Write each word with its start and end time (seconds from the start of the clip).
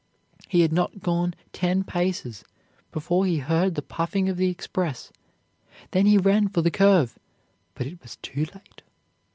He 0.47 0.61
had 0.61 0.73
not 0.73 1.01
gone 1.01 1.35
ten 1.53 1.83
paces 1.83 2.43
before 2.91 3.23
he 3.27 3.37
heard 3.37 3.75
the 3.75 3.83
puffing 3.83 4.29
of 4.29 4.37
the 4.37 4.49
express. 4.49 5.11
Then 5.91 6.07
he 6.07 6.17
ran 6.17 6.47
for 6.47 6.63
the 6.63 6.71
curve, 6.71 7.19
but 7.75 7.85
it 7.85 8.01
was 8.01 8.15
too 8.15 8.45
late. 8.45 8.81